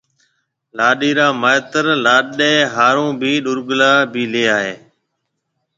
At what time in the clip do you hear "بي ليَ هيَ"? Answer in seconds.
4.11-4.73